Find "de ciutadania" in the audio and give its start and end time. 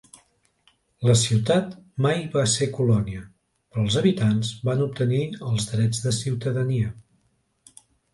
6.07-6.91